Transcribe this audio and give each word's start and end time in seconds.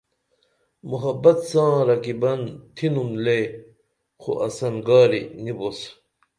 محبت 0.91 1.37
ساں 1.49 1.73
رقیبن 1.89 2.41
تِھینُن 2.75 3.11
لے 3.23 3.39
خو 4.21 4.31
انسن 4.45 4.75
گاری 4.87 5.21
نی 5.43 5.53
بوس 5.57 5.79